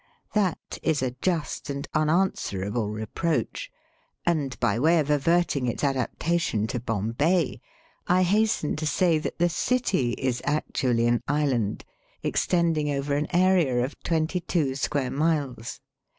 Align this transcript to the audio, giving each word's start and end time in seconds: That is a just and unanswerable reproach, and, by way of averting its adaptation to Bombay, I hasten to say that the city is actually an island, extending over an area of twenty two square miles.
That 0.33 0.79
is 0.81 1.03
a 1.03 1.11
just 1.21 1.69
and 1.69 1.87
unanswerable 1.93 2.89
reproach, 2.89 3.69
and, 4.25 4.59
by 4.59 4.79
way 4.79 4.97
of 4.97 5.11
averting 5.11 5.67
its 5.67 5.83
adaptation 5.83 6.65
to 6.73 6.79
Bombay, 6.79 7.61
I 8.07 8.23
hasten 8.23 8.75
to 8.77 8.87
say 8.87 9.19
that 9.19 9.37
the 9.37 9.47
city 9.47 10.13
is 10.13 10.41
actually 10.43 11.05
an 11.05 11.21
island, 11.27 11.85
extending 12.23 12.89
over 12.89 13.15
an 13.15 13.27
area 13.29 13.85
of 13.85 13.95
twenty 14.01 14.39
two 14.39 14.73
square 14.73 15.11
miles. 15.11 15.79